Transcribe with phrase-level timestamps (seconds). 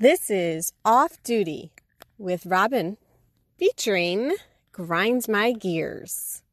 [0.00, 1.72] This is Off Duty
[2.18, 2.98] with Robin
[3.58, 4.36] featuring
[4.70, 6.44] Grinds My Gears.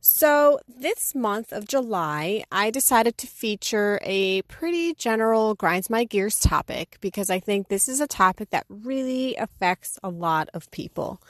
[0.00, 6.38] So, this month of July, I decided to feature a pretty general grinds my gears
[6.38, 11.20] topic because I think this is a topic that really affects a lot of people.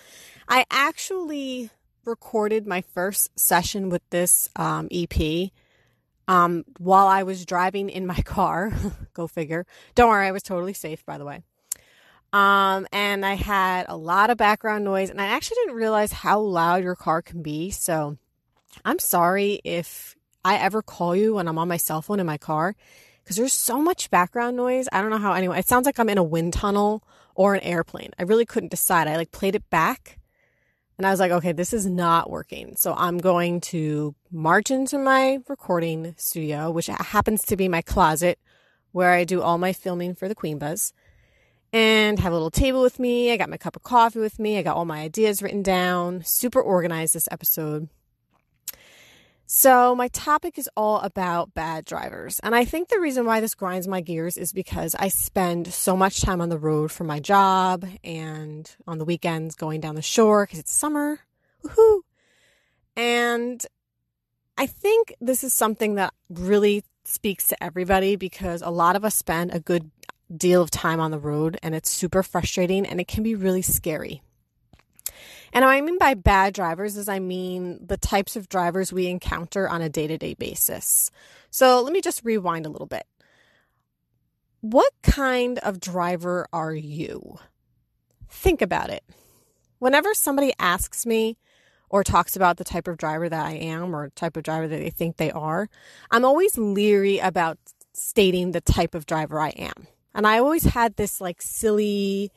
[0.49, 1.71] I actually
[2.05, 5.51] recorded my first session with this um, EP
[6.31, 8.73] um, while I was driving in my car.
[9.15, 9.67] Go figure.
[9.97, 11.43] Don't worry, I was totally safe, by the way.
[12.33, 16.39] Um, and I had a lot of background noise, and I actually didn't realize how
[16.39, 17.73] loud your car can be.
[17.73, 18.17] So
[18.85, 20.15] I'm sorry if
[20.45, 22.77] I ever call you when I'm on my cell phone in my car
[23.25, 24.89] because there's so much background noise.
[24.93, 27.03] I don't know how anyone, it sounds like I'm in a wind tunnel
[27.35, 28.11] or an airplane.
[28.21, 29.09] I really couldn't decide.
[29.09, 30.20] I like played it back
[31.01, 32.77] and I was like, okay, this is not working.
[32.77, 38.39] So I'm going to march into my recording studio, which happens to be my closet
[38.93, 40.93] where I do all my filming for the Queen Buzz,
[41.73, 43.33] and have a little table with me.
[43.33, 44.59] I got my cup of coffee with me.
[44.59, 46.23] I got all my ideas written down.
[46.23, 47.89] Super organized this episode.
[49.53, 52.39] So, my topic is all about bad drivers.
[52.39, 55.97] And I think the reason why this grinds my gears is because I spend so
[55.97, 60.03] much time on the road for my job and on the weekends going down the
[60.03, 61.19] shore because it's summer.
[61.65, 62.03] Woohoo!
[62.95, 63.67] And
[64.57, 69.17] I think this is something that really speaks to everybody because a lot of us
[69.17, 69.91] spend a good
[70.33, 73.63] deal of time on the road and it's super frustrating and it can be really
[73.63, 74.23] scary.
[75.53, 79.07] And what I mean by bad drivers is I mean the types of drivers we
[79.07, 81.11] encounter on a day to day basis.
[81.51, 83.05] So let me just rewind a little bit.
[84.61, 87.39] What kind of driver are you?
[88.29, 89.03] Think about it.
[89.79, 91.39] Whenever somebody asks me
[91.89, 94.79] or talks about the type of driver that I am or type of driver that
[94.79, 95.69] they think they are,
[96.11, 97.59] I'm always leery about
[97.93, 99.87] stating the type of driver I am.
[100.15, 102.31] And I always had this like silly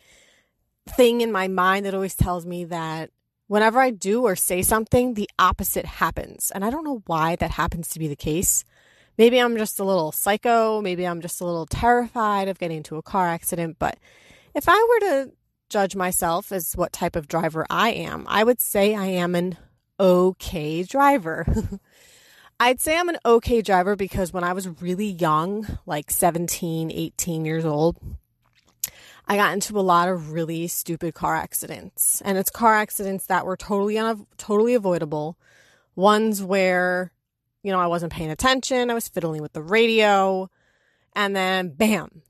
[0.87, 3.09] thing in my mind that always tells me that
[3.47, 6.51] whenever I do or say something, the opposite happens.
[6.53, 8.63] And I don't know why that happens to be the case.
[9.17, 10.81] Maybe I'm just a little psycho.
[10.81, 13.77] Maybe I'm just a little terrified of getting into a car accident.
[13.79, 13.97] But
[14.55, 15.31] if I were to
[15.69, 19.57] judge myself as what type of driver I am, I would say I am an
[19.99, 21.45] okay driver.
[22.59, 27.45] I'd say I'm an okay driver because when I was really young, like 17, 18
[27.45, 27.97] years old,
[29.27, 32.21] I got into a lot of really stupid car accidents.
[32.25, 35.37] And it's car accidents that were totally un- totally avoidable.
[35.95, 37.13] Ones where,
[37.61, 40.49] you know, I wasn't paying attention, I was fiddling with the radio,
[41.15, 42.23] and then bam,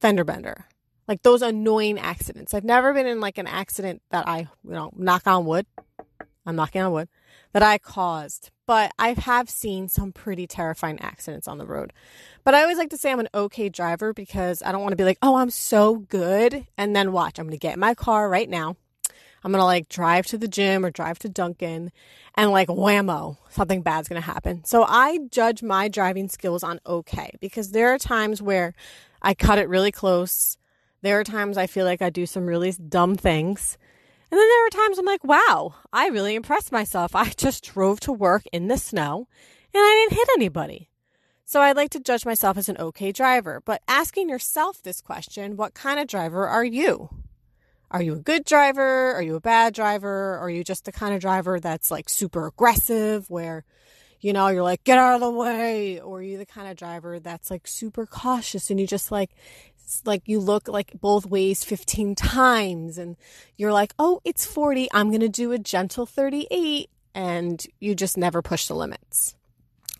[0.00, 0.66] fender bender.
[1.08, 2.52] Like those annoying accidents.
[2.52, 5.66] I've never been in like an accident that I, you know, knock on wood.
[6.46, 7.08] I'm knocking on wood
[7.52, 11.92] that I caused, but I have seen some pretty terrifying accidents on the road.
[12.44, 14.96] But I always like to say I'm an okay driver because I don't want to
[14.96, 16.66] be like, oh, I'm so good.
[16.78, 18.76] And then watch, I'm going to get in my car right now.
[19.44, 21.92] I'm going to like drive to the gym or drive to Dunkin'
[22.34, 24.64] and like whammo, something bad's going to happen.
[24.64, 28.74] So I judge my driving skills on okay because there are times where
[29.22, 30.58] I cut it really close.
[31.02, 33.78] There are times I feel like I do some really dumb things.
[34.30, 37.14] And then there are times I'm like, wow, I really impressed myself.
[37.14, 39.28] I just drove to work in the snow
[39.72, 40.90] and I didn't hit anybody.
[41.44, 45.56] So I'd like to judge myself as an okay driver, but asking yourself this question,
[45.56, 47.08] what kind of driver are you?
[47.88, 49.14] Are you a good driver?
[49.14, 50.36] Are you a bad driver?
[50.38, 53.64] Are you just the kind of driver that's like super aggressive where,
[54.20, 56.00] you know, you're like, get out of the way?
[56.00, 59.30] Or are you the kind of driver that's like super cautious and you just like,
[60.04, 63.16] like you look like both ways 15 times and
[63.56, 64.88] you're like, oh, it's 40.
[64.92, 66.90] I'm going to do a gentle 38.
[67.14, 69.36] And you just never push the limits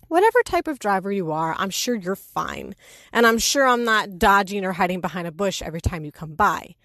[0.09, 2.75] whatever type of driver you are, I'm sure you're fine.
[3.13, 6.35] And I'm sure I'm not dodging or hiding behind a bush every time you come
[6.35, 6.77] by.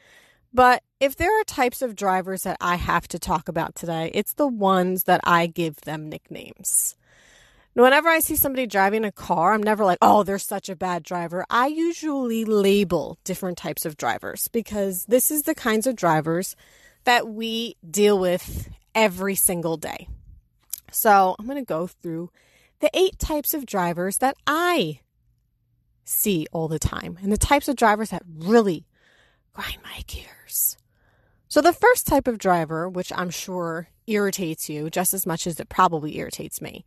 [0.54, 4.34] But if there are types of drivers that I have to talk about today, it's
[4.34, 6.96] the ones that I give them nicknames.
[7.74, 11.04] Whenever I see somebody driving a car, I'm never like, oh, they're such a bad
[11.04, 11.46] driver.
[11.50, 16.56] I usually label different types of drivers because this is the kinds of drivers
[17.06, 20.10] that we deal with every single day.
[20.92, 22.30] So I'm going to go through
[22.82, 25.00] the eight types of drivers that I
[26.04, 28.86] see all the time and the types of drivers that really
[29.54, 30.78] grind my gears.
[31.48, 35.60] So, the first type of driver, which I'm sure irritates you just as much as
[35.60, 36.86] it probably irritates me,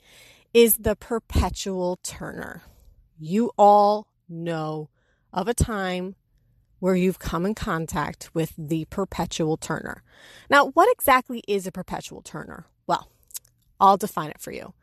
[0.54, 2.62] is the perpetual turner.
[3.18, 4.88] You all know
[5.32, 6.14] of a time
[6.78, 10.02] where you've come in contact with the perpetual turner.
[10.48, 12.66] Now, what exactly is a perpetual turner?
[12.86, 13.10] Well,
[13.80, 14.74] I'll define it for you.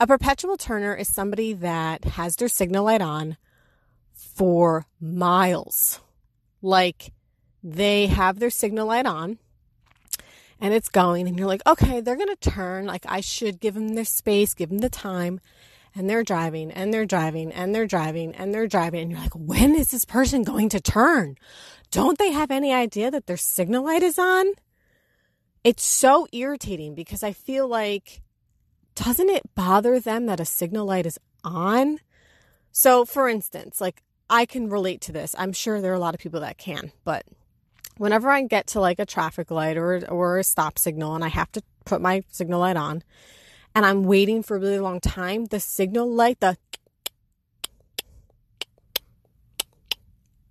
[0.00, 3.36] A perpetual turner is somebody that has their signal light on
[4.12, 6.00] for miles.
[6.60, 7.12] Like
[7.62, 9.38] they have their signal light on
[10.62, 12.86] and it's going, and you're like, okay, they're going to turn.
[12.86, 15.40] Like I should give them their space, give them the time.
[15.94, 19.02] And they're driving and they're driving and they're driving and they're driving.
[19.02, 21.36] And you're like, when is this person going to turn?
[21.90, 24.46] Don't they have any idea that their signal light is on?
[25.64, 28.22] It's so irritating because I feel like,
[28.94, 31.98] doesn't it bother them that a signal light is on?
[32.70, 35.34] So, for instance, like I can relate to this.
[35.36, 37.26] I'm sure there are a lot of people that can, but
[37.98, 41.28] whenever I get to like a traffic light or or a stop signal and I
[41.28, 43.02] have to put my signal light on
[43.74, 46.56] and I'm waiting for a really long time, the signal light, the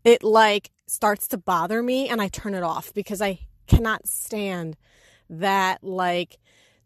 [0.03, 4.75] it like starts to bother me and I turn it off because I cannot stand
[5.29, 6.37] that like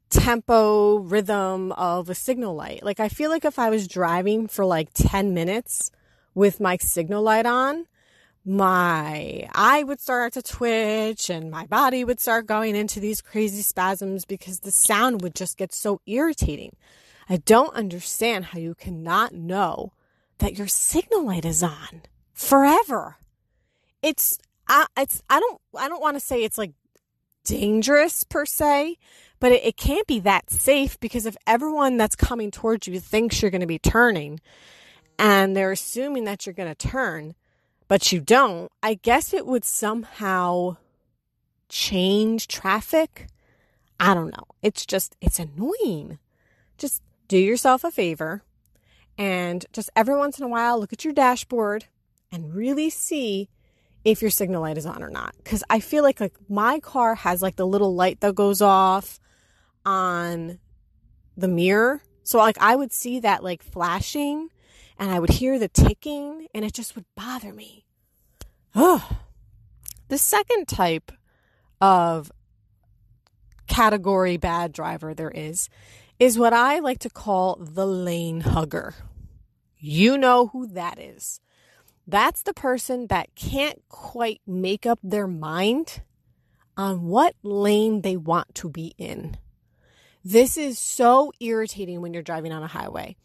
[0.09, 2.83] tempo rhythm of a signal light.
[2.83, 5.91] Like I feel like if I was driving for like 10 minutes
[6.33, 7.87] with my signal light on,
[8.45, 13.63] my eye would start to twitch and my body would start going into these crazy
[13.63, 16.75] spasms because the sound would just get so irritating.
[17.27, 19.93] I don't understand how you cannot know
[20.37, 22.03] that your signal light is on
[22.33, 23.17] forever.
[24.03, 24.37] It's
[24.67, 26.73] I it's I don't I don't want to say it's like
[27.45, 28.97] dangerous per se,
[29.39, 33.41] but it, it can't be that safe because if everyone that's coming towards you thinks
[33.41, 34.39] you're going to be turning,
[35.17, 37.33] and they're assuming that you're going to turn,
[37.87, 40.77] but you don't, I guess it would somehow
[41.69, 43.27] change traffic.
[43.99, 44.45] I don't know.
[44.61, 46.19] It's just, it's annoying.
[46.77, 48.43] Just do yourself a favor
[49.17, 51.85] and just every once in a while look at your dashboard
[52.31, 53.49] and really see
[54.03, 55.35] if your signal light is on or not.
[55.43, 59.19] Cause I feel like like my car has like the little light that goes off
[59.85, 60.59] on
[61.37, 62.01] the mirror.
[62.23, 64.49] So like I would see that like flashing
[64.97, 67.85] and I would hear the ticking and it just would bother me.
[68.73, 69.07] Oh.
[70.07, 71.11] The second type
[71.81, 72.31] of
[73.67, 75.69] category bad driver there is
[76.19, 78.93] is what I like to call the lane hugger.
[79.77, 81.41] You know who that is.
[82.07, 86.01] That's the person that can't quite make up their mind
[86.77, 89.37] on what lane they want to be in.
[90.23, 93.15] This is so irritating when you're driving on a highway.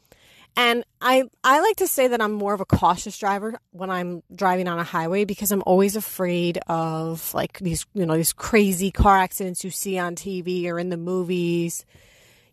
[0.57, 4.23] And I, I like to say that I'm more of a cautious driver when I'm
[4.35, 8.91] driving on a highway because I'm always afraid of like these, you know, these crazy
[8.91, 11.87] car accidents you see on TV or in the movies,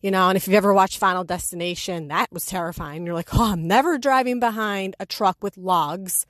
[0.01, 0.29] you know.
[0.29, 3.05] And if you've ever watched Final Destination, that was terrifying.
[3.05, 6.25] You're like, oh, I'm never driving behind a truck with logs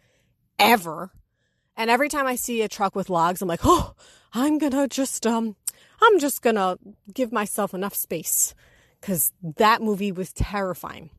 [0.57, 1.11] ever.
[1.75, 3.93] And every time I see a truck with logs, I'm like, oh,
[4.33, 5.55] I'm gonna just, um,
[6.01, 6.77] I'm just gonna
[7.13, 8.55] give myself enough space
[8.99, 11.11] because that movie was terrifying.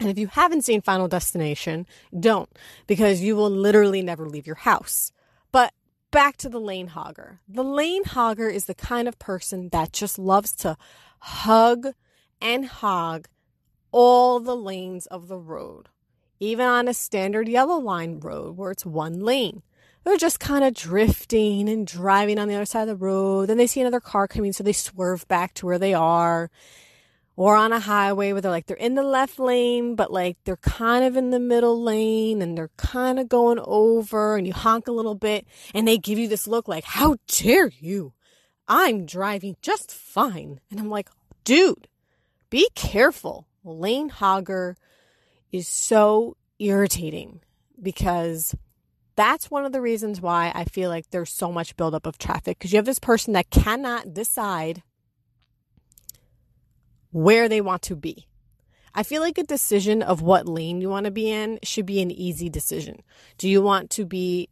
[0.00, 1.86] And if you haven't seen Final Destination,
[2.18, 2.48] don't,
[2.86, 5.12] because you will literally never leave your house.
[5.52, 5.74] But
[6.10, 7.38] back to the lane hogger.
[7.46, 10.78] The lane hogger is the kind of person that just loves to
[11.18, 11.88] hug
[12.40, 13.28] and hog
[13.92, 15.90] all the lanes of the road,
[16.38, 19.62] even on a standard yellow line road where it's one lane.
[20.02, 23.50] They're just kind of drifting and driving on the other side of the road.
[23.50, 26.50] Then they see another car coming, so they swerve back to where they are
[27.40, 30.58] or on a highway where they're like they're in the left lane but like they're
[30.58, 34.86] kind of in the middle lane and they're kind of going over and you honk
[34.86, 38.12] a little bit and they give you this look like how dare you?
[38.68, 40.60] I'm driving just fine.
[40.70, 41.08] And i'm like
[41.44, 41.88] dude
[42.50, 43.46] be careful.
[43.64, 44.74] Lane hogger
[45.50, 47.40] is so irritating
[47.80, 48.54] because
[49.16, 52.58] that's one of the reasons why I feel like there's so much buildup of traffic
[52.58, 54.82] because you have this person that cannot decide
[57.10, 58.26] where they want to be.
[58.94, 62.02] I feel like a decision of what lane you want to be in should be
[62.02, 63.02] an easy decision.
[63.38, 64.48] Do you want to be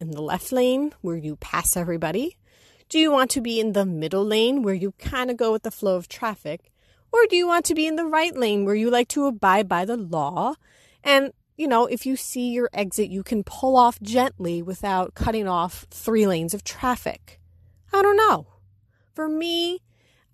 [0.00, 2.36] in the left lane where you pass everybody?
[2.88, 5.62] Do you want to be in the middle lane where you kind of go with
[5.62, 6.72] the flow of traffic?
[7.12, 9.68] Or do you want to be in the right lane where you like to abide
[9.68, 10.54] by the law?
[11.02, 15.48] And, you know, if you see your exit, you can pull off gently without cutting
[15.48, 17.40] off three lanes of traffic.
[17.92, 18.48] I don't know.
[19.14, 19.82] For me,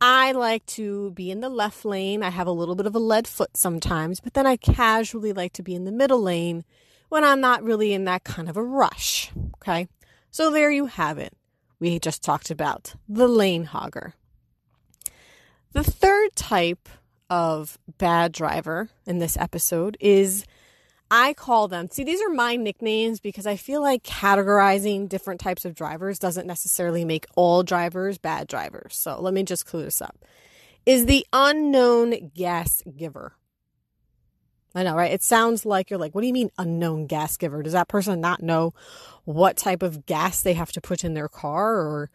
[0.05, 2.25] I like to be in the left lane.
[2.25, 5.53] I have a little bit of a lead foot sometimes, but then I casually like
[5.53, 6.65] to be in the middle lane
[7.09, 9.31] when I'm not really in that kind of a rush.
[9.59, 9.87] Okay.
[10.33, 11.37] So there you have it.
[11.79, 14.15] We just talked about the lane hogger.
[15.71, 16.89] The third type
[17.31, 20.45] of bad driver in this episode is
[21.15, 25.67] I call them, see, these are my nicknames because I feel like categorizing different types
[25.67, 28.97] of drivers doesn't necessarily make all drivers bad drivers.
[28.97, 30.25] So let me just clue this up.
[30.87, 33.35] Is the unknown gas giver.
[34.75, 35.13] I know, right?
[35.13, 37.63] It sounds like you're like, what do you mean unknown gas giver?
[37.63, 38.73] Does that person not know
[39.27, 42.11] what type of gas they have to put in their car or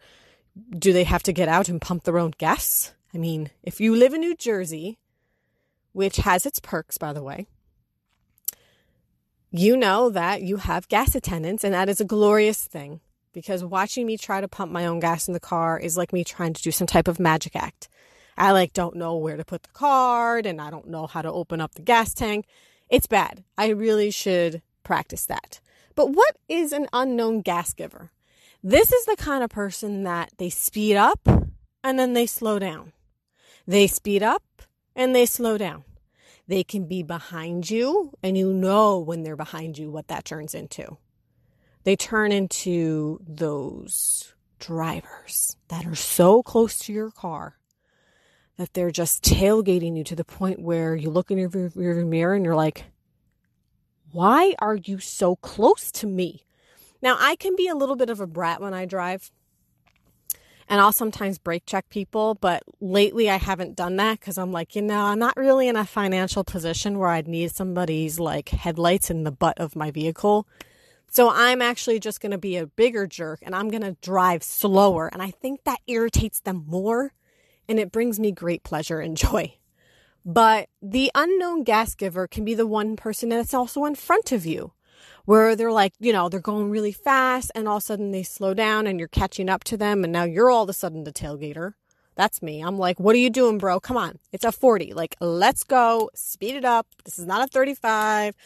[0.76, 2.94] do they have to get out and pump their own gas?
[3.14, 4.98] I mean, if you live in New Jersey,
[5.92, 7.46] which has its perks, by the way,
[9.50, 13.00] you know that you have gas attendants, and that is a glorious thing
[13.32, 16.24] because watching me try to pump my own gas in the car is like me
[16.24, 17.88] trying to do some type of magic act.
[18.36, 21.32] I like don't know where to put the card and I don't know how to
[21.32, 22.46] open up the gas tank.
[22.88, 23.44] It's bad.
[23.56, 25.60] I really should practice that.
[25.94, 28.12] But what is an unknown gas giver?
[28.62, 31.20] This is the kind of person that they speed up
[31.82, 32.92] and then they slow down.
[33.66, 34.42] They speed up
[34.94, 35.84] and they slow down.
[36.48, 40.54] They can be behind you and you know when they're behind you what that turns
[40.54, 40.96] into.
[41.84, 47.58] They turn into those drivers that are so close to your car
[48.56, 52.34] that they're just tailgating you to the point where you look in your rearview mirror
[52.34, 52.84] and you're like,
[54.10, 56.44] why are you so close to me?
[57.00, 59.30] Now, I can be a little bit of a brat when I drive,
[60.68, 64.76] and I'll sometimes brake check people, but lately I haven't done that because I'm like,
[64.76, 69.10] you know, I'm not really in a financial position where I'd need somebody's like headlights
[69.10, 70.46] in the butt of my vehicle.
[71.10, 74.42] So I'm actually just going to be a bigger jerk and I'm going to drive
[74.42, 75.08] slower.
[75.08, 77.14] And I think that irritates them more
[77.66, 79.54] and it brings me great pleasure and joy.
[80.24, 84.44] But the unknown gas giver can be the one person that's also in front of
[84.44, 84.72] you,
[85.28, 88.22] where they're like, you know, they're going really fast and all of a sudden they
[88.22, 90.02] slow down and you're catching up to them.
[90.02, 91.74] And now you're all of a sudden the tailgater.
[92.14, 92.62] That's me.
[92.62, 93.78] I'm like, what are you doing, bro?
[93.78, 94.20] Come on.
[94.32, 94.94] It's a 40.
[94.94, 96.08] Like, let's go.
[96.14, 96.86] Speed it up.
[97.04, 98.36] This is not a 35.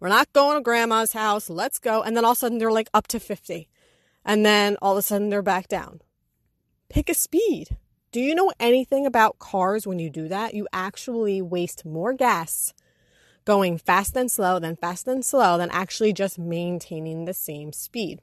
[0.00, 1.50] We're not going to grandma's house.
[1.50, 2.00] Let's go.
[2.00, 3.68] And then all of a sudden they're like up to 50.
[4.24, 6.00] And then all of a sudden they're back down.
[6.88, 7.76] Pick a speed.
[8.12, 10.54] Do you know anything about cars when you do that?
[10.54, 12.72] You actually waste more gas
[13.44, 18.20] going fast and slow, then fast and slow, then actually just maintaining the same speed.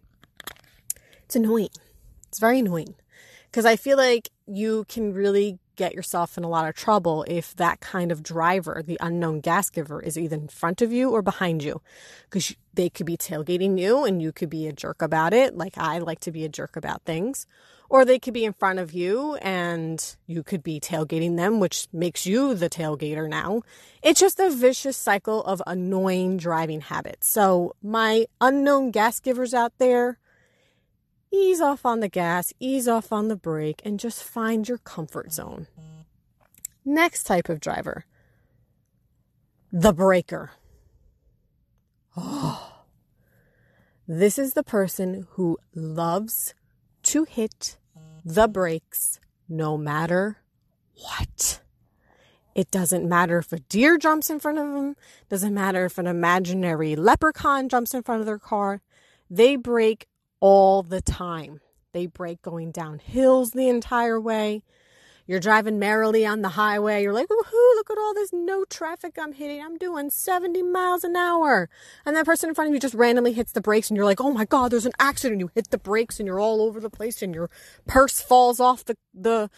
[1.25, 1.69] It's annoying.
[2.27, 2.95] It's very annoying
[3.57, 7.55] because I feel like you can really get yourself in a lot of trouble if
[7.55, 11.23] that kind of driver, the unknown gas giver, is either in front of you or
[11.23, 11.81] behind you.
[12.29, 15.75] Because they could be tailgating you and you could be a jerk about it, like
[15.75, 17.47] I like to be a jerk about things.
[17.89, 21.87] Or they could be in front of you and you could be tailgating them, which
[21.91, 23.63] makes you the tailgater now.
[24.03, 27.27] It's just a vicious cycle of annoying driving habits.
[27.27, 30.19] So, my unknown gas givers out there,
[31.31, 35.31] ease off on the gas, ease off on the brake, and just find your comfort
[35.31, 35.67] zone.
[36.85, 38.05] Next type of driver
[39.71, 40.51] the breaker.
[42.15, 42.85] Oh,
[44.07, 46.53] this is the person who loves
[47.03, 47.77] to hit
[48.23, 49.19] the brakes
[49.49, 50.37] no matter
[50.95, 51.61] what.
[52.55, 54.95] It doesn't matter if a deer jumps in front of them,
[55.29, 58.81] doesn't matter if an imaginary leprechaun jumps in front of their car.
[59.29, 60.07] They brake
[60.39, 61.61] all the time.
[61.93, 64.63] They brake going down hills the entire way.
[65.27, 67.03] You're driving merrily on the highway.
[67.03, 69.61] You're like, woohoo, look at all this no traffic I'm hitting.
[69.61, 71.69] I'm doing 70 miles an hour.
[72.05, 74.21] And that person in front of you just randomly hits the brakes and you're like,
[74.21, 75.41] oh my God, there's an accident.
[75.41, 77.49] You hit the brakes and you're all over the place and your
[77.85, 79.49] purse falls off the, the,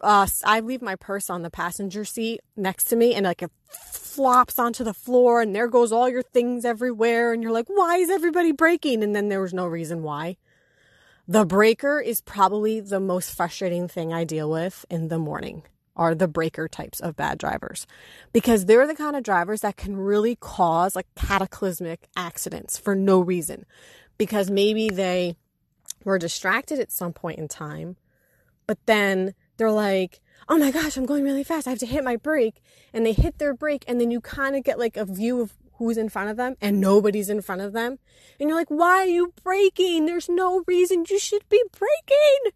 [0.00, 3.50] uh, I leave my purse on the passenger seat next to me and like it
[3.70, 7.32] flops onto the floor and there goes all your things everywhere.
[7.32, 9.02] And you're like, why is everybody braking?
[9.02, 10.36] And then there was no reason why.
[11.28, 15.62] The breaker is probably the most frustrating thing I deal with in the morning
[15.96, 17.86] are the breaker types of bad drivers
[18.32, 23.20] because they're the kind of drivers that can really cause like cataclysmic accidents for no
[23.20, 23.66] reason
[24.16, 25.36] because maybe they
[26.04, 27.96] were distracted at some point in time
[28.66, 32.02] but then they're like oh my gosh i'm going really fast i have to hit
[32.02, 32.60] my brake
[32.92, 35.52] and they hit their brake and then you kind of get like a view of
[35.80, 37.98] who's in front of them and nobody's in front of them.
[38.38, 40.04] And you're like, why are you braking?
[40.04, 42.52] There's no reason you should be braking.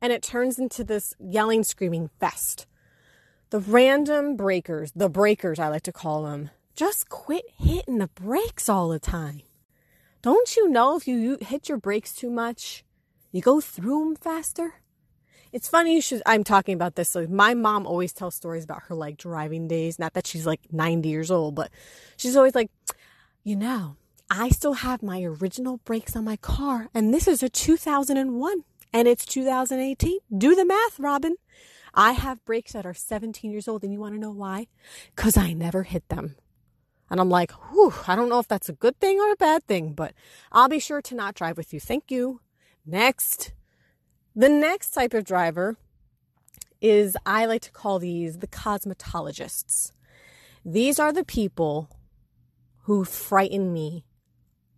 [0.00, 2.68] And it turns into this yelling, screaming fest.
[3.50, 8.68] The random breakers, the breakers, I like to call them, just quit hitting the brakes
[8.68, 9.42] all the time.
[10.22, 12.84] Don't you know if you hit your brakes too much,
[13.32, 14.74] you go through them faster?
[15.52, 17.08] It's funny you should, I'm talking about this.
[17.08, 19.98] So my mom always tells stories about her like driving days.
[19.98, 21.70] Not that she's like 90 years old, but
[22.16, 22.70] she's always like,
[23.42, 23.96] you know,
[24.30, 29.08] I still have my original brakes on my car and this is a 2001 and
[29.08, 30.18] it's 2018.
[30.36, 31.36] Do the math, Robin.
[31.92, 34.68] I have brakes that are 17 years old and you want to know why?
[35.16, 36.36] Cause I never hit them.
[37.10, 39.64] And I'm like, whew, I don't know if that's a good thing or a bad
[39.64, 40.14] thing, but
[40.52, 41.80] I'll be sure to not drive with you.
[41.80, 42.40] Thank you.
[42.86, 43.52] Next.
[44.40, 45.76] The next type of driver
[46.80, 49.92] is, I like to call these the cosmetologists.
[50.64, 51.90] These are the people
[52.84, 54.06] who frighten me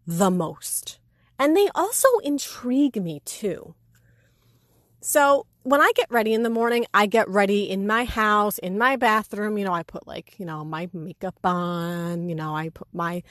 [0.05, 0.99] the most.
[1.39, 3.77] And they also intrigue me too.
[5.01, 8.77] So when I get ready in the morning, I get ready in my house, in
[8.77, 9.59] my bathroom.
[9.59, 13.23] You know, I put like, you know, my makeup on, you know, I put my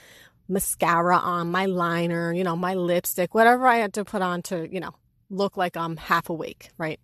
[0.48, 4.74] mascara on, my liner, you know, my lipstick, whatever I had to put on to,
[4.74, 4.96] you know,
[5.32, 7.00] look like I'm half awake, right?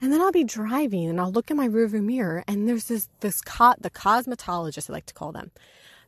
[0.00, 3.08] And then I'll be driving and I'll look in my rearview mirror and there's this
[3.20, 5.50] this co- the cosmetologist I like to call them.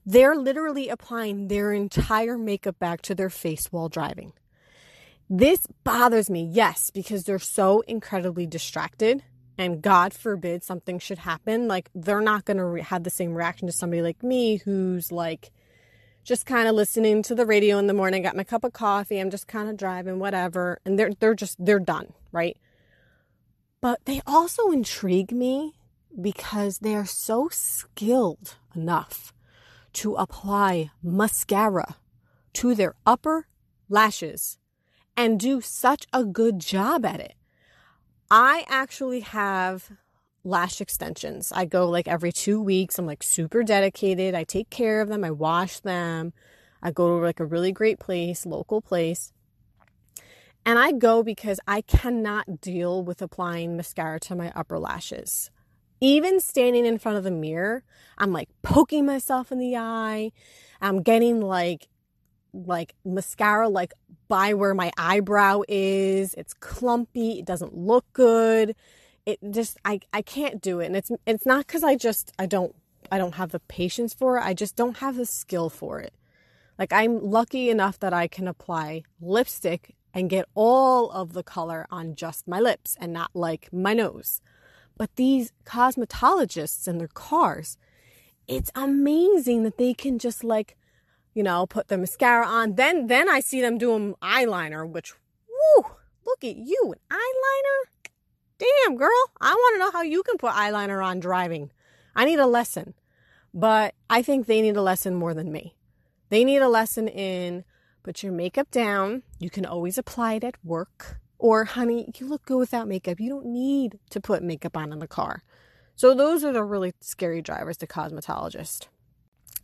[0.04, 4.32] They're literally applying their entire makeup bag to their face while driving.
[5.28, 9.24] This bothers me, yes, because they're so incredibly distracted
[9.58, 11.66] and God forbid something should happen.
[11.66, 15.10] Like, they're not going to re- have the same reaction to somebody like me who's
[15.10, 15.50] like
[16.26, 19.20] just kind of listening to the radio in the morning, got my cup of coffee,
[19.20, 20.80] I'm just kind of driving, whatever.
[20.84, 22.58] And they're, they're just, they're done, right?
[23.80, 25.74] But they also intrigue me
[26.20, 29.32] because they are so skilled enough
[29.94, 31.96] to apply mascara
[32.54, 33.46] to their upper
[33.88, 34.58] lashes
[35.16, 37.34] and do such a good job at it.
[38.28, 39.92] I actually have
[40.46, 41.52] lash extensions.
[41.54, 42.98] I go like every two weeks.
[42.98, 44.34] I'm like super dedicated.
[44.34, 45.24] I take care of them.
[45.24, 46.32] I wash them.
[46.82, 49.32] I go to like a really great place, local place.
[50.64, 55.50] And I go because I cannot deal with applying mascara to my upper lashes.
[56.00, 57.82] Even standing in front of the mirror,
[58.18, 60.32] I'm like poking myself in the eye.
[60.80, 61.88] I'm getting like
[62.52, 63.92] like mascara like
[64.28, 66.34] by where my eyebrow is.
[66.34, 67.38] It's clumpy.
[67.38, 68.74] It doesn't look good.
[69.26, 70.86] It just I I can't do it.
[70.86, 72.74] And it's it's not cuz I just I don't
[73.10, 74.44] I don't have the patience for it.
[74.44, 76.14] I just don't have the skill for it.
[76.78, 81.86] Like I'm lucky enough that I can apply lipstick and get all of the color
[81.90, 84.40] on just my lips and not like my nose.
[84.96, 87.76] But these cosmetologists and their cars,
[88.46, 90.76] it's amazing that they can just like
[91.36, 92.76] you know, put the mascara on.
[92.76, 95.12] Then then I see them doing eyeliner, which
[95.46, 95.84] whoo,
[96.24, 97.78] look at you, an eyeliner?
[98.58, 99.10] Damn, girl.
[99.40, 101.70] I want to know how you can put eyeliner on driving.
[102.14, 102.94] I need a lesson.
[103.52, 105.74] But I think they need a lesson more than me.
[106.28, 107.64] They need a lesson in
[108.02, 109.22] put your makeup down.
[109.38, 111.20] You can always apply it at work.
[111.38, 113.20] Or, honey, you look good without makeup.
[113.20, 115.42] You don't need to put makeup on in the car.
[115.94, 118.88] So, those are the really scary drivers, to cosmetologist.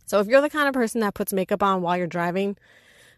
[0.05, 2.57] So if you're the kind of person that puts makeup on while you're driving,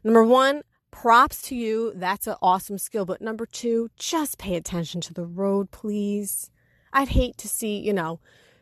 [0.03, 0.61] number one,
[0.95, 1.91] props to you.
[1.95, 3.05] That's an awesome skill.
[3.05, 6.49] But number two, just pay attention to the road, please.
[6.93, 8.19] I'd hate to see, you know,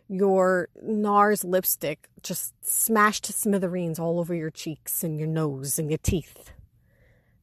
[0.10, 5.90] your NARS lipstick just smashed to smithereens all over your cheeks and your nose and
[5.90, 6.52] your teeth.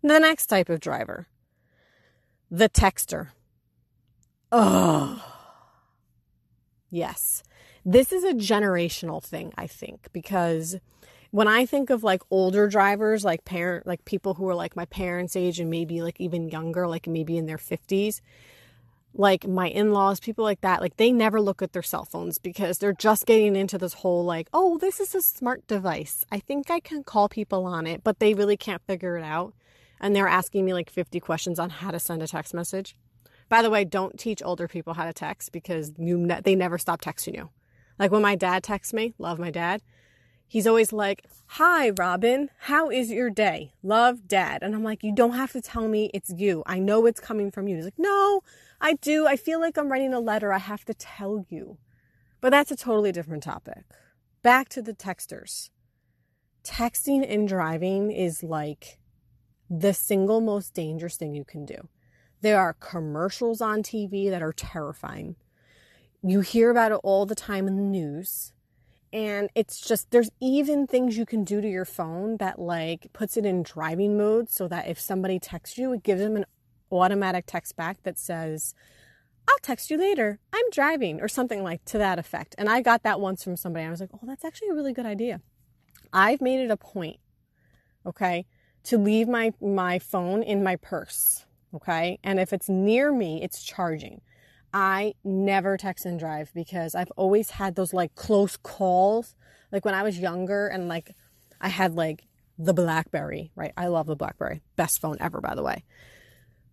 [0.02, 1.28] The next type of driver,
[2.50, 3.28] the texter.
[4.50, 5.24] Oh,
[6.90, 7.42] yes.
[7.84, 10.76] This is a generational thing, I think, because
[11.30, 14.86] when I think of like older drivers, like parent, like people who are like my
[14.86, 18.20] parents' age and maybe like even younger, like maybe in their 50s,
[19.14, 22.78] like my in-laws, people like that, like they never look at their cell phones because
[22.78, 26.24] they're just getting into this whole like, oh, this is a smart device.
[26.30, 29.54] I think I can call people on it, but they really can't figure it out.
[30.00, 32.96] And they're asking me like 50 questions on how to send a text message.
[33.48, 36.78] By the way, don't teach older people how to text because you ne- they never
[36.78, 37.50] stop texting you.
[37.98, 39.82] Like when my dad texts me, love my dad,
[40.50, 43.72] he's always like, Hi, Robin, how is your day?
[43.82, 44.62] Love, dad.
[44.62, 46.62] And I'm like, You don't have to tell me it's you.
[46.66, 47.76] I know it's coming from you.
[47.76, 48.42] He's like, No,
[48.80, 49.26] I do.
[49.26, 50.52] I feel like I'm writing a letter.
[50.52, 51.78] I have to tell you.
[52.40, 53.84] But that's a totally different topic.
[54.42, 55.70] Back to the texters.
[56.64, 58.98] Texting and driving is like
[59.70, 61.88] the single most dangerous thing you can do.
[62.42, 65.36] There are commercials on TV that are terrifying
[66.22, 68.52] you hear about it all the time in the news
[69.12, 73.36] and it's just there's even things you can do to your phone that like puts
[73.36, 76.44] it in driving mode so that if somebody texts you it gives them an
[76.92, 78.74] automatic text back that says
[79.48, 80.38] i'll text you later.
[80.52, 82.54] I'm driving or something like to that effect.
[82.56, 83.84] And i got that once from somebody.
[83.84, 85.40] I was like oh that's actually a really good idea.
[86.12, 87.18] I've made it a point
[88.06, 88.46] okay
[88.84, 91.44] to leave my my phone in my purse
[91.74, 92.18] okay?
[92.22, 94.20] And if it's near me it's charging
[94.72, 99.34] I never text and drive because I've always had those like close calls.
[99.72, 101.14] Like when I was younger and like
[101.60, 102.26] I had like
[102.58, 103.72] the Blackberry, right?
[103.76, 104.62] I love the Blackberry.
[104.76, 105.84] Best phone ever, by the way.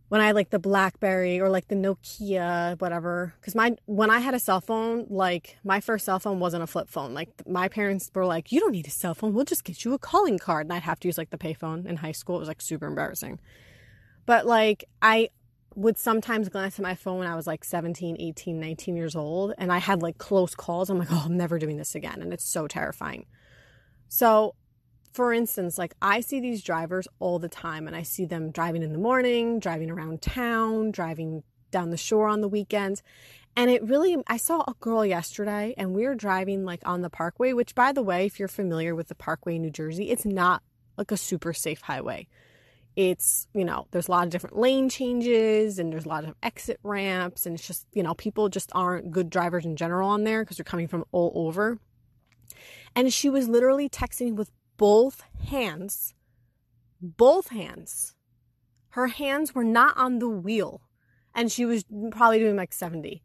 [0.10, 3.34] When I had like the Blackberry or like the Nokia, whatever.
[3.40, 6.68] Because my when I had a cell phone, like my first cell phone wasn't a
[6.68, 7.14] flip phone.
[7.14, 9.34] Like my parents were like, "You don't need a cell phone.
[9.34, 11.86] We'll just get you a calling card." And I'd have to use like the payphone
[11.86, 12.38] in high school.
[12.38, 13.40] It was like super embarrassing.
[14.26, 15.30] But like I
[15.78, 19.54] would sometimes glance at my phone when I was like 17, 18, 19 years old
[19.60, 20.90] and I had like close calls.
[20.90, 22.20] I'm like, oh, I'm never doing this again.
[22.20, 23.28] And it's so terrifying.
[24.10, 24.56] So,
[25.14, 28.82] for instance, like I see these drivers all the time and I see them driving
[28.82, 33.04] in the morning, driving around town, driving down the shore on the weekends.
[33.56, 37.12] And it really, I saw a girl yesterday and we were driving like on the
[37.12, 40.26] parkway, which by the way, if you're familiar with the parkway in New Jersey, it's
[40.26, 40.64] not
[40.98, 42.28] like a super safe highway.
[42.98, 46.34] It's, you know, there's a lot of different lane changes and there's a lot of
[46.42, 47.46] exit ramps.
[47.46, 50.58] And it's just, you know, people just aren't good drivers in general on there because
[50.58, 51.78] they're coming from all over.
[52.96, 56.16] And she was literally texting with both hands,
[57.00, 58.16] both hands.
[58.90, 60.82] Her hands were not on the wheel.
[61.36, 63.22] And she was probably doing like 70.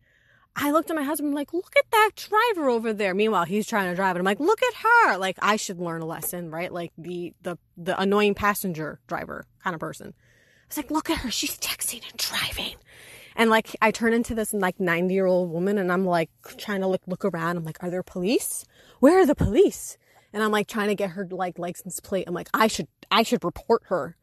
[0.54, 3.14] I looked at my husband, I'm like, look at that driver over there.
[3.14, 4.18] Meanwhile, he's trying to drive it.
[4.18, 5.16] I'm like, look at her.
[5.16, 6.72] Like I should learn a lesson, right?
[6.72, 10.08] Like the the the annoying passenger driver kind of person.
[10.08, 11.30] I was like, look at her.
[11.30, 12.76] She's texting and driving.
[13.34, 16.82] And like I turn into this like 90 year old woman and I'm like trying
[16.82, 17.56] to look look around.
[17.56, 18.64] I'm like, are there police?
[19.00, 19.96] Where are the police?
[20.34, 22.24] And I'm like trying to get her like license plate.
[22.26, 24.16] I'm like, I should I should report her.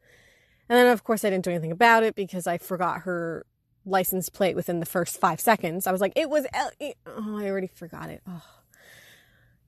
[0.68, 3.46] And then of course I didn't do anything about it because I forgot her
[3.84, 5.86] license plate within the first five seconds.
[5.86, 6.70] I was like, it was L-
[7.06, 8.22] oh, I already forgot it.
[8.26, 8.42] Oh.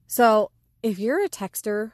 [0.07, 0.51] So
[0.83, 1.93] if you're a texter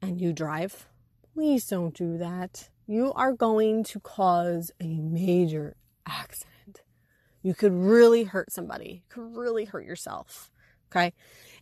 [0.00, 0.86] and you drive,
[1.34, 2.68] please don't do that.
[2.86, 5.76] You are going to cause a major
[6.06, 6.82] accident.
[7.42, 9.02] You could really hurt somebody.
[9.04, 10.50] You could really hurt yourself.
[10.90, 11.12] Okay.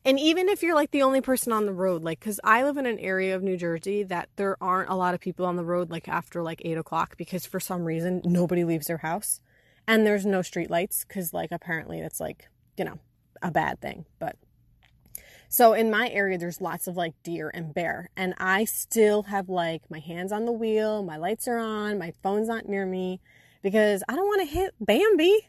[0.04, 2.76] And even if you're like the only person on the road, like, cause I live
[2.76, 5.64] in an area of New Jersey that there aren't a lot of people on the
[5.64, 9.40] road like after like eight o'clock because for some reason nobody leaves their house
[9.86, 12.98] and there's no street lights because like apparently that's like, you know,
[13.42, 14.06] a bad thing.
[14.18, 14.36] But
[15.48, 19.48] so in my area, there's lots of like deer and bear, and I still have
[19.48, 23.20] like my hands on the wheel, my lights are on, my phone's not near me
[23.62, 25.48] because I don't want to hit Bambi.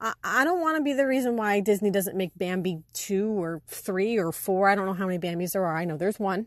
[0.00, 3.62] I, I don't want to be the reason why Disney doesn't make Bambi two or
[3.66, 4.68] three or four.
[4.68, 5.76] I don't know how many Bambis there are.
[5.76, 6.46] I know there's one,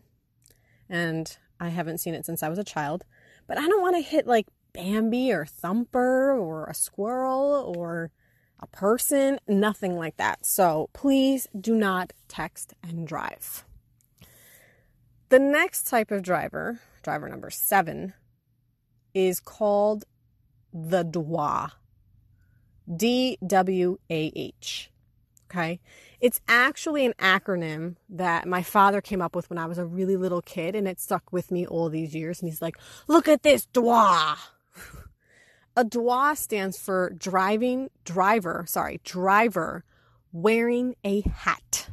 [0.88, 3.04] and I haven't seen it since I was a child.
[3.46, 8.10] But I don't want to hit like Bambi or Thumper or a squirrel or
[8.60, 10.46] a person, nothing like that.
[10.46, 13.64] So please do not text and drive.
[15.28, 18.14] The next type of driver, driver number seven,
[19.14, 20.04] is called
[20.72, 21.72] the DWA.
[22.94, 24.90] D W A H.
[25.50, 25.80] Okay.
[26.20, 30.16] It's actually an acronym that my father came up with when I was a really
[30.16, 32.40] little kid and it stuck with me all these years.
[32.40, 34.36] And he's like, look at this DWA.
[35.76, 39.84] A DWA stands for driving driver, sorry, driver
[40.32, 41.88] wearing a hat.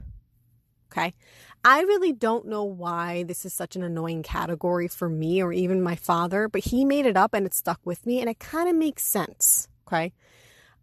[0.91, 1.13] Okay.
[1.63, 5.81] I really don't know why this is such an annoying category for me or even
[5.81, 8.69] my father, but he made it up and it stuck with me and it kind
[8.69, 9.67] of makes sense.
[9.87, 10.13] Okay.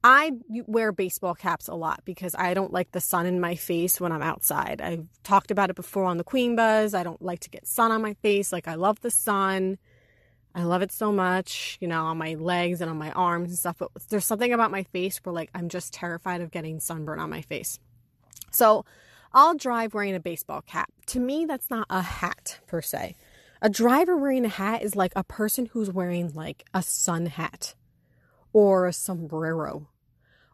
[0.04, 0.32] I
[0.66, 4.12] wear baseball caps a lot because I don't like the sun in my face when
[4.12, 4.80] I'm outside.
[4.80, 6.94] I've talked about it before on the Queen Buzz.
[6.94, 8.52] I don't like to get sun on my face.
[8.52, 9.78] Like, I love the sun.
[10.57, 13.59] I love it so much, you know, on my legs and on my arms and
[13.59, 13.77] stuff.
[13.79, 17.29] But there's something about my face where, like, I'm just terrified of getting sunburn on
[17.29, 17.79] my face.
[18.53, 18.87] So
[19.35, 20.90] I'll drive wearing a baseball cap.
[21.09, 23.16] To me, that's not a hat per se.
[23.61, 27.75] A driver wearing a hat is like a person who's wearing like a sun hat
[28.55, 29.90] or a sombrero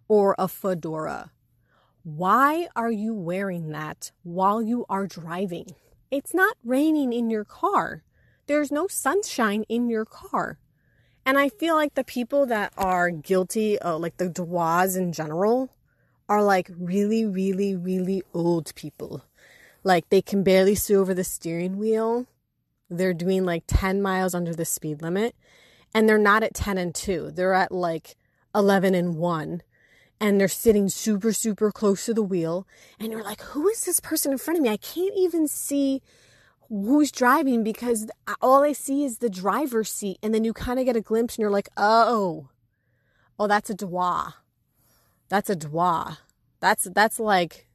[0.08, 1.30] or a fedora.
[2.02, 5.76] Why are you wearing that while you are driving?
[6.10, 8.02] It's not raining in your car.
[8.52, 10.58] There's no sunshine in your car.
[11.24, 15.70] And I feel like the people that are guilty, uh, like the DWAs in general,
[16.28, 19.24] are like really, really, really old people.
[19.84, 22.26] Like they can barely see over the steering wheel.
[22.90, 25.34] They're doing like 10 miles under the speed limit.
[25.94, 27.30] And they're not at 10 and 2.
[27.30, 28.16] They're at like
[28.54, 29.62] 11 and 1
[30.20, 32.66] and they're sitting super, super close to the wheel.
[33.00, 34.68] And you're like, who is this person in front of me?
[34.68, 36.02] I can't even see
[36.68, 38.08] who's driving because
[38.40, 40.18] all I see is the driver's seat.
[40.22, 42.48] And then you kind of get a glimpse and you're like, oh,
[43.38, 44.34] oh, that's a DWA.
[45.28, 46.18] That's a DWA.
[46.60, 47.66] That's, that's like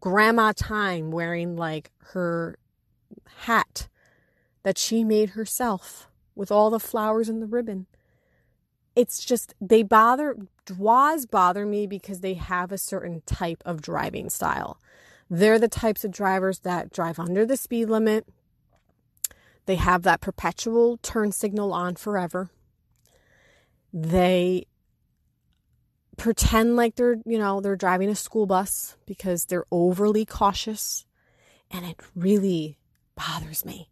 [0.00, 2.58] grandma time wearing like her
[3.38, 3.88] hat
[4.62, 7.86] that she made herself with all the flowers and the ribbon
[8.98, 14.28] it's just they bother DWAs bother me because they have a certain type of driving
[14.28, 14.80] style.
[15.30, 18.26] They're the types of drivers that drive under the speed limit.
[19.66, 22.50] They have that perpetual turn signal on forever.
[23.92, 24.66] They
[26.16, 31.04] pretend like they're, you know, they're driving a school bus because they're overly cautious.
[31.70, 32.78] And it really
[33.14, 33.90] bothers me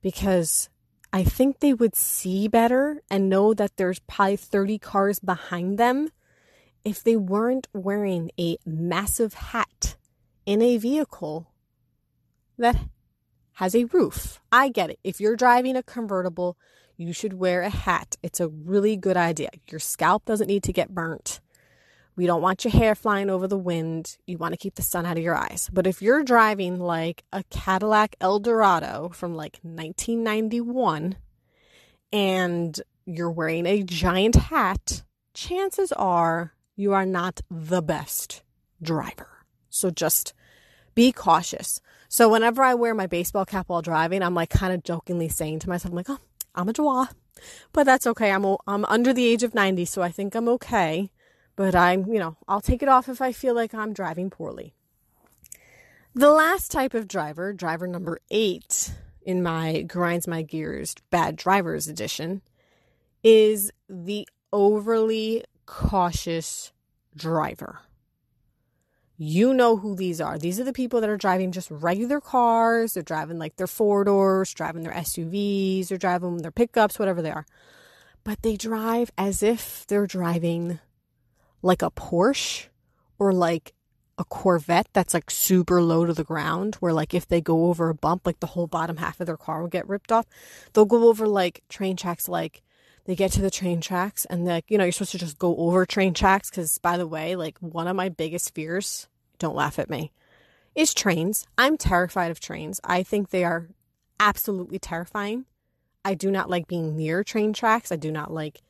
[0.00, 0.68] because
[1.12, 6.10] I think they would see better and know that there's probably 30 cars behind them
[6.84, 9.96] if they weren't wearing a massive hat
[10.46, 11.52] in a vehicle
[12.56, 12.76] that
[13.54, 14.40] has a roof.
[14.50, 14.98] I get it.
[15.04, 16.56] If you're driving a convertible,
[16.96, 18.16] you should wear a hat.
[18.22, 19.50] It's a really good idea.
[19.70, 21.40] Your scalp doesn't need to get burnt.
[22.16, 24.16] We don't want your hair flying over the wind.
[24.26, 25.68] You want to keep the sun out of your eyes.
[25.70, 31.16] But if you're driving like a Cadillac Eldorado from like 1991
[32.12, 35.02] and you're wearing a giant hat,
[35.34, 38.42] chances are you are not the best
[38.80, 39.35] driver.
[39.76, 40.32] So just
[40.94, 41.80] be cautious.
[42.08, 45.60] So whenever I wear my baseball cap while driving, I'm like kind of jokingly saying
[45.60, 46.18] to myself, I'm like, oh,
[46.54, 47.06] I'm a joie.
[47.72, 48.30] But that's okay.
[48.30, 51.10] I'm, I'm under the age of 90, so I think I'm okay.
[51.54, 54.74] But I'm, you know, I'll take it off if I feel like I'm driving poorly.
[56.14, 61.88] The last type of driver, driver number eight in my Grinds My Gears Bad Drivers
[61.88, 62.40] edition,
[63.22, 66.72] is the overly cautious
[67.14, 67.80] driver.
[69.18, 70.38] You know who these are.
[70.38, 72.92] These are the people that are driving just regular cars.
[72.92, 77.30] They're driving like their four doors, driving their SUVs, they're driving their pickups, whatever they
[77.30, 77.46] are.
[78.24, 80.80] But they drive as if they're driving
[81.62, 82.66] like a Porsche
[83.18, 83.72] or like
[84.18, 87.88] a Corvette that's like super low to the ground, where like if they go over
[87.88, 90.26] a bump, like the whole bottom half of their car will get ripped off.
[90.72, 92.62] They'll go over like train tracks, like
[93.06, 95.56] they get to the train tracks and like, you know, you're supposed to just go
[95.56, 96.50] over train tracks.
[96.50, 100.12] Cause by the way, like one of my biggest fears, don't laugh at me,
[100.74, 101.46] is trains.
[101.56, 102.80] I'm terrified of trains.
[102.84, 103.68] I think they are
[104.18, 105.46] absolutely terrifying.
[106.04, 107.90] I do not like being near train tracks.
[107.90, 108.62] I do not like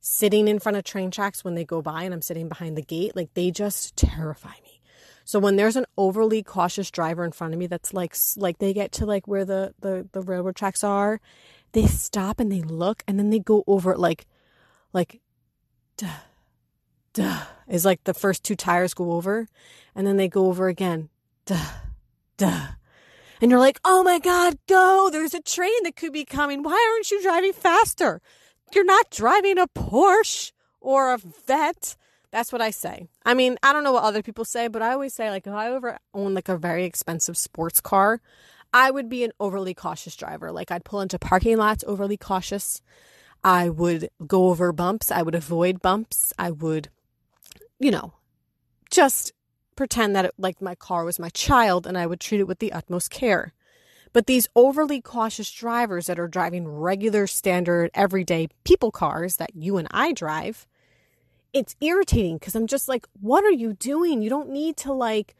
[0.00, 2.82] sitting in front of train tracks when they go by and I'm sitting behind the
[2.82, 3.14] gate.
[3.14, 4.80] Like they just terrify me.
[5.24, 8.72] So when there's an overly cautious driver in front of me that's like like they
[8.72, 11.20] get to like where the the, the railroad tracks are
[11.72, 14.26] they stop and they look and then they go over it like
[14.92, 15.20] like
[15.96, 16.20] duh
[17.12, 19.48] duh is like the first two tires go over
[19.94, 21.08] and then they go over again
[21.46, 21.70] duh
[22.36, 22.68] duh.
[23.40, 26.62] And you're like oh my god go there's a train that could be coming.
[26.62, 28.20] Why aren't you driving faster?
[28.74, 31.96] You're not driving a porsche or a vet.
[32.30, 33.08] That's what I say.
[33.26, 35.52] I mean, I don't know what other people say, but I always say like if
[35.52, 38.20] I ever own like a very expensive sports car,
[38.72, 40.50] I would be an overly cautious driver.
[40.50, 42.80] Like I'd pull into parking lots overly cautious.
[43.44, 45.10] I would go over bumps.
[45.10, 46.32] I would avoid bumps.
[46.38, 46.88] I would,
[47.78, 48.14] you know,
[48.90, 49.32] just
[49.76, 52.60] pretend that it, like my car was my child and I would treat it with
[52.60, 53.52] the utmost care.
[54.12, 59.78] But these overly cautious drivers that are driving regular, standard, everyday people cars that you
[59.78, 60.66] and I drive,
[61.52, 64.22] it's irritating because I'm just like, what are you doing?
[64.22, 65.34] You don't need to like,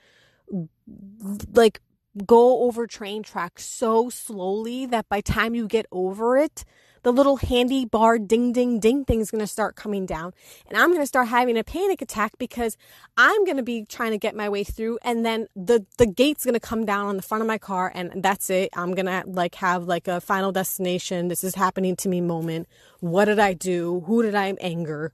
[1.53, 1.81] like
[2.27, 6.65] go over train tracks so slowly that by time you get over it,
[7.03, 10.33] the little handy bar ding ding ding thing is going to start coming down.
[10.67, 12.77] And i'm going to start having a panic attack because
[13.17, 16.45] i'm going to be trying to get my way through and then the the gate's
[16.45, 18.71] going to come down on the front of my car and that's it.
[18.75, 21.29] I'm going to like have like a final destination.
[21.29, 22.69] This is happening to me moment.
[23.01, 24.01] What did i do?
[24.07, 25.13] Who did i anger?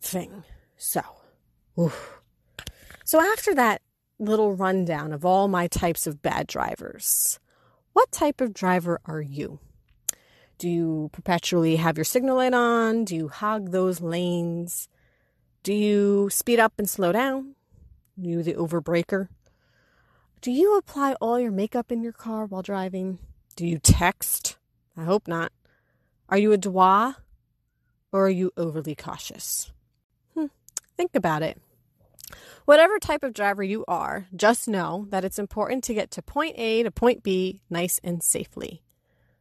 [0.00, 0.44] Thing.
[0.76, 1.02] So
[1.78, 2.20] oof.
[3.04, 3.82] so after that
[4.20, 7.40] little rundown of all my types of bad drivers.
[7.92, 9.58] What type of driver are you?
[10.58, 13.04] Do you perpetually have your signal light on?
[13.04, 14.88] Do you hog those lanes?
[15.62, 17.54] Do you speed up and slow down?
[18.16, 19.28] You the overbreaker?
[20.42, 23.18] Do you apply all your makeup in your car while driving?
[23.56, 24.58] Do you text?
[24.96, 25.52] I hope not.
[26.28, 27.16] Are you a dwa
[28.12, 29.72] or are you overly cautious?
[30.34, 30.46] Hmm.
[30.96, 31.58] Think about it.
[32.64, 36.58] Whatever type of driver you are, just know that it's important to get to point
[36.58, 38.82] A to point B nice and safely.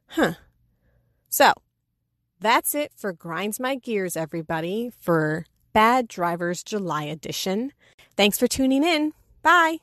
[0.08, 0.34] Huh.
[1.30, 1.54] So,
[2.40, 7.74] that's it for Grinds My Gears, everybody, for Bad Drivers July edition.
[8.16, 9.14] Thanks for tuning in.
[9.44, 9.80] Bye.